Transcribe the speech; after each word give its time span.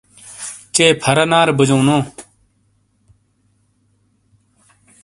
چے 0.75 0.85
پھُرا 1.01 1.25
نارے 1.31 1.53
بجَوں 1.57 1.81
نو۔ 1.87 1.97